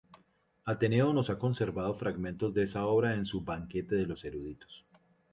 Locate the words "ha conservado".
1.29-1.93